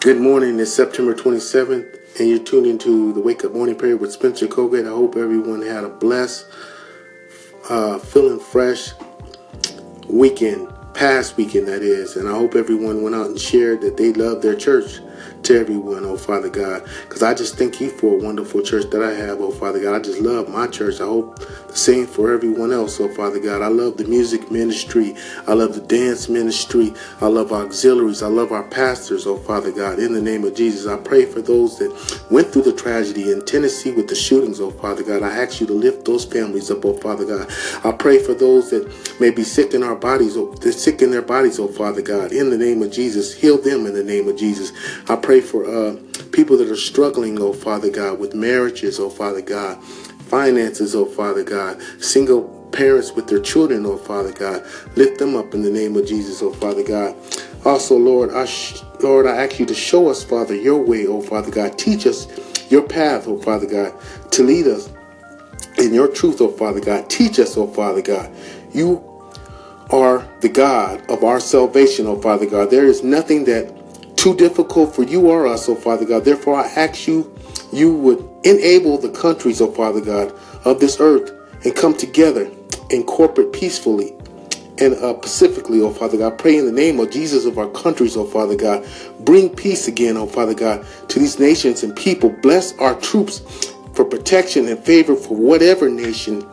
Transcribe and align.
Good 0.00 0.18
morning. 0.18 0.58
It's 0.58 0.72
September 0.72 1.12
27th, 1.12 2.18
and 2.18 2.26
you're 2.26 2.38
tuned 2.38 2.64
into 2.64 3.12
the 3.12 3.20
Wake 3.20 3.44
Up 3.44 3.52
Morning 3.52 3.76
Prayer 3.76 3.98
with 3.98 4.10
Spencer 4.12 4.46
Colgate. 4.46 4.86
I 4.86 4.88
hope 4.88 5.14
everyone 5.14 5.60
had 5.60 5.84
a 5.84 5.90
blessed, 5.90 6.46
uh, 7.68 7.98
feeling 7.98 8.40
fresh 8.40 8.92
weekend, 10.08 10.66
past 11.00 11.38
weekend 11.38 11.66
that 11.66 11.80
is, 11.80 12.16
and 12.16 12.28
I 12.28 12.32
hope 12.32 12.54
everyone 12.54 13.02
went 13.02 13.14
out 13.16 13.28
and 13.28 13.40
shared 13.40 13.80
that 13.80 13.96
they 13.96 14.12
love 14.12 14.42
their 14.42 14.54
church 14.54 15.00
to 15.44 15.58
everyone, 15.58 16.04
oh 16.04 16.18
Father 16.18 16.50
God. 16.50 16.86
Because 17.02 17.22
I 17.22 17.32
just 17.32 17.56
thank 17.56 17.80
you 17.80 17.88
for 17.88 18.14
a 18.14 18.22
wonderful 18.22 18.60
church 18.60 18.90
that 18.90 19.02
I 19.02 19.14
have, 19.14 19.40
oh 19.40 19.50
Father 19.50 19.80
God. 19.80 19.94
I 19.94 20.00
just 20.00 20.20
love 20.20 20.50
my 20.50 20.66
church. 20.66 21.00
I 21.00 21.06
hope 21.06 21.38
the 21.38 21.76
same 21.76 22.06
for 22.06 22.32
everyone 22.32 22.70
else, 22.70 23.00
oh 23.00 23.08
Father 23.14 23.40
God. 23.40 23.62
I 23.62 23.68
love 23.68 23.96
the 23.96 24.04
music 24.04 24.50
ministry. 24.50 25.16
I 25.46 25.54
love 25.54 25.74
the 25.74 25.80
dance 25.80 26.28
ministry. 26.28 26.92
I 27.22 27.28
love 27.28 27.50
auxiliaries. 27.52 28.22
I 28.22 28.28
love 28.28 28.52
our 28.52 28.64
pastors, 28.64 29.26
oh 29.26 29.38
Father 29.38 29.72
God. 29.72 29.98
In 29.98 30.12
the 30.12 30.20
name 30.20 30.44
of 30.44 30.54
Jesus, 30.54 30.86
I 30.86 30.98
pray 30.98 31.24
for 31.24 31.40
those 31.40 31.78
that 31.78 31.90
went 32.30 32.48
through 32.48 32.62
the 32.62 32.74
tragedy 32.74 33.32
in 33.32 33.44
Tennessee 33.46 33.92
with 33.92 34.08
the 34.08 34.14
shootings, 34.14 34.60
oh 34.60 34.70
Father 34.70 35.02
God. 35.02 35.22
I 35.22 35.30
ask 35.42 35.60
you 35.62 35.66
to 35.68 35.74
lift 35.74 36.04
those 36.04 36.26
families 36.26 36.70
up, 36.70 36.84
oh 36.84 36.94
Father 36.98 37.24
God. 37.24 37.50
I 37.84 37.92
pray 37.92 38.18
for 38.18 38.34
those 38.34 38.70
that 38.70 38.86
may 39.18 39.30
be 39.30 39.44
sick 39.44 39.72
in 39.74 39.82
our 39.82 39.96
bodies, 39.96 40.36
oh, 40.36 40.52
they're 40.54 40.72
sick 40.90 41.02
in 41.02 41.10
their 41.12 41.22
bodies, 41.22 41.60
oh 41.60 41.68
Father 41.68 42.02
God. 42.02 42.32
In 42.32 42.50
the 42.50 42.58
name 42.58 42.82
of 42.82 42.90
Jesus, 42.90 43.32
heal 43.32 43.58
them 43.58 43.86
in 43.86 43.94
the 43.94 44.02
name 44.02 44.26
of 44.28 44.36
Jesus. 44.36 44.72
I 45.08 45.14
pray 45.14 45.40
for 45.40 45.64
uh, 45.64 45.96
people 46.32 46.56
that 46.56 46.68
are 46.68 46.76
struggling, 46.76 47.40
oh 47.40 47.52
Father 47.52 47.90
God, 47.90 48.18
with 48.18 48.34
marriages, 48.34 48.98
oh 48.98 49.08
Father 49.08 49.40
God, 49.40 49.82
finances, 49.84 50.96
oh 50.96 51.04
Father 51.04 51.44
God, 51.44 51.80
single 52.02 52.42
parents 52.72 53.12
with 53.12 53.28
their 53.28 53.38
children, 53.38 53.86
oh 53.86 53.98
Father 53.98 54.32
God. 54.32 54.66
Lift 54.96 55.20
them 55.20 55.36
up 55.36 55.54
in 55.54 55.62
the 55.62 55.70
name 55.70 55.96
of 55.96 56.06
Jesus, 56.06 56.42
oh 56.42 56.52
Father 56.52 56.82
God. 56.82 57.14
Also, 57.64 57.96
Lord, 57.96 58.30
I 58.30 58.48
Lord, 59.00 59.26
I 59.26 59.44
ask 59.44 59.60
you 59.60 59.66
to 59.66 59.74
show 59.74 60.08
us, 60.08 60.24
Father, 60.24 60.56
your 60.56 60.82
way, 60.84 61.06
oh 61.06 61.20
Father 61.20 61.52
God. 61.52 61.78
Teach 61.78 62.04
us 62.04 62.26
your 62.68 62.82
path, 62.82 63.28
oh 63.28 63.38
Father 63.38 63.66
God, 63.66 63.94
to 64.32 64.42
lead 64.42 64.66
us 64.66 64.90
in 65.78 65.94
your 65.94 66.08
truth, 66.08 66.40
oh 66.40 66.50
Father 66.50 66.80
God. 66.80 67.08
Teach 67.08 67.38
us, 67.38 67.56
oh 67.56 67.68
Father 67.68 68.02
God. 68.02 68.34
You 68.72 69.09
are 69.92 70.26
the 70.40 70.48
God 70.48 71.08
of 71.10 71.24
our 71.24 71.40
salvation, 71.40 72.06
oh 72.06 72.20
Father 72.20 72.46
God. 72.46 72.70
There 72.70 72.86
is 72.86 73.02
nothing 73.02 73.44
that 73.44 74.16
too 74.16 74.34
difficult 74.36 74.94
for 74.94 75.02
you 75.02 75.28
or 75.28 75.46
us, 75.46 75.68
oh 75.68 75.74
Father 75.74 76.04
God. 76.04 76.24
Therefore, 76.24 76.56
I 76.56 76.66
ask 76.68 77.06
you, 77.06 77.34
you 77.72 77.94
would 77.94 78.18
enable 78.44 78.98
the 78.98 79.10
countries, 79.10 79.60
oh 79.60 79.70
Father 79.70 80.00
God, 80.00 80.32
of 80.64 80.80
this 80.80 80.98
earth 81.00 81.32
and 81.64 81.74
come 81.74 81.94
together 81.94 82.50
in 82.90 83.04
corporate 83.04 83.52
peacefully 83.52 84.14
and 84.78 84.94
uh, 84.94 85.14
pacifically, 85.14 85.80
oh 85.80 85.90
Father 85.90 86.18
God. 86.18 86.38
Pray 86.38 86.56
in 86.56 86.66
the 86.66 86.72
name 86.72 87.00
of 87.00 87.10
Jesus 87.10 87.44
of 87.44 87.58
our 87.58 87.68
countries, 87.70 88.16
oh 88.16 88.26
Father 88.26 88.56
God. 88.56 88.86
Bring 89.20 89.48
peace 89.54 89.88
again, 89.88 90.16
oh 90.16 90.26
Father 90.26 90.54
God, 90.54 90.86
to 91.08 91.18
these 91.18 91.38
nations 91.38 91.82
and 91.82 91.94
people. 91.96 92.30
Bless 92.42 92.76
our 92.78 92.98
troops 93.00 93.72
for 93.94 94.04
protection 94.04 94.68
and 94.68 94.78
favor 94.78 95.16
for 95.16 95.36
whatever 95.36 95.90
nation 95.90 96.48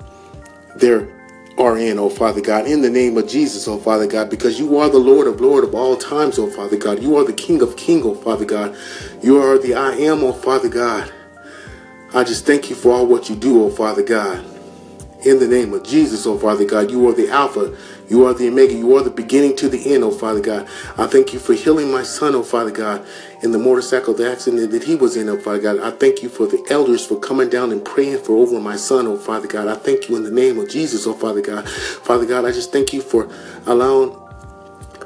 they're 0.77 1.16
are 1.58 1.77
in, 1.77 1.97
oh 1.97 2.09
Father 2.09 2.41
God, 2.41 2.67
in 2.67 2.81
the 2.81 2.89
name 2.89 3.17
of 3.17 3.27
Jesus, 3.27 3.67
oh 3.67 3.80
Father 3.80 4.08
God, 4.08 4.30
because 4.30 4.59
you 4.59 4.77
are 4.77 4.89
the 4.89 5.00
Lord 5.00 5.27
of 5.27 5.41
Lord 5.41 5.64
of 5.64 5.73
all 5.73 5.95
times, 5.95 6.38
oh 6.38 6.49
Father 6.49 6.77
God. 6.77 7.02
You 7.02 7.17
are 7.17 7.23
the 7.23 7.33
King 7.33 7.61
of 7.61 7.75
King, 7.75 8.03
oh 8.03 8.14
Father 8.14 8.45
God. 8.45 8.75
You 9.23 9.41
are 9.41 9.58
the 9.58 9.73
I 9.73 9.94
am, 9.94 10.23
oh 10.23 10.33
Father 10.33 10.69
God. 10.69 11.11
I 12.14 12.23
just 12.23 12.45
thank 12.45 12.69
you 12.69 12.75
for 12.75 12.94
all 12.94 13.08
what 13.08 13.30
you 13.30 13.36
do, 13.36 13.64
oh 13.64 13.69
Father 13.69 14.03
God. 14.03 14.45
In 15.25 15.39
the 15.39 15.47
name 15.47 15.73
of 15.73 15.83
Jesus, 15.83 16.27
oh 16.27 16.38
Father 16.38 16.66
God, 16.66 16.91
you 16.91 17.08
are 17.09 17.14
the 17.14 17.30
Alpha, 17.30 17.75
you 18.09 18.25
are 18.25 18.33
the 18.33 18.47
Omega, 18.47 18.73
you 18.73 18.95
are 18.95 19.03
the 19.03 19.09
beginning 19.09 19.55
to 19.58 19.69
the 19.69 19.94
end, 19.94 20.03
oh 20.03 20.11
Father 20.11 20.39
God. 20.39 20.67
I 20.97 21.08
thank 21.08 21.33
you 21.33 21.39
for 21.39 21.53
healing 21.53 21.91
my 21.91 22.03
son, 22.03 22.36
oh 22.36 22.44
Father 22.44 22.72
God, 22.72 23.05
in 23.44 23.52
the 23.52 23.59
motorcycle 23.59 24.14
the 24.14 24.31
accident 24.31 24.72
that 24.72 24.83
he 24.83 24.95
was 24.95 25.17
in, 25.17 25.30
oh 25.30 25.39
Father 25.39 25.59
God. 25.59 25.80
I 25.80 25.91
thank 25.91 26.23
you 26.23 26.30
for 26.30 26.47
the 26.47 26.66
elders 26.69 27.05
for 27.05 27.19
coming 27.19 27.49
down 27.49 27.72
and 27.72 27.83
praying 27.83 28.19
for 28.19 28.33
over 28.38 28.59
my 28.59 28.75
son, 28.75 29.08
oh 29.08 29.17
Father 29.17 29.47
God. 29.47 29.67
I 29.67 29.75
thank 29.75 30.09
you 30.09 30.16
in 30.16 30.23
the 30.23 30.31
name 30.31 30.58
of 30.59 30.70
Jesus, 30.70 31.05
oh 31.08 31.14
Father 31.14 31.42
God. 31.42 31.67
Father 31.70 32.26
God, 32.26 32.45
I 32.45 32.52
just 32.52 32.71
thank 32.71 32.93
you 32.93 33.02
for 33.02 33.30
allowing 33.65 34.15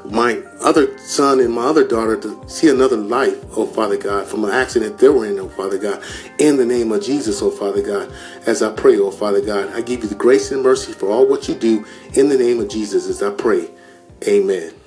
my 0.06 0.42
other 0.60 0.98
son 0.98 1.40
and 1.40 1.52
my 1.52 1.64
other 1.64 1.86
daughter 1.86 2.16
to 2.20 2.48
see 2.48 2.68
another 2.68 2.96
life, 2.96 3.36
oh 3.56 3.66
Father 3.66 3.96
God, 3.96 4.26
from 4.26 4.44
an 4.44 4.50
accident 4.50 4.98
they 4.98 5.08
were 5.08 5.26
in, 5.26 5.38
oh 5.38 5.48
Father 5.48 5.78
God. 5.78 6.02
In 6.38 6.56
the 6.56 6.66
name 6.66 6.92
of 6.92 7.02
Jesus, 7.02 7.42
oh 7.42 7.50
Father 7.50 7.82
God, 7.82 8.12
as 8.46 8.62
I 8.62 8.72
pray, 8.72 8.98
oh 8.98 9.10
Father 9.10 9.40
God, 9.40 9.72
I 9.72 9.80
give 9.80 10.02
you 10.02 10.08
the 10.08 10.14
grace 10.14 10.50
and 10.52 10.62
mercy 10.62 10.92
for 10.92 11.08
all 11.08 11.26
what 11.28 11.48
you 11.48 11.54
do 11.54 11.84
in 12.14 12.28
the 12.28 12.38
name 12.38 12.60
of 12.60 12.68
Jesus 12.68 13.08
as 13.08 13.22
I 13.22 13.30
pray. 13.30 13.68
Amen. 14.26 14.81